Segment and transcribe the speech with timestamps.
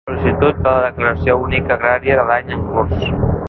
[0.09, 3.09] Sol·licitud de la Declaració única agrària de l'any en curs.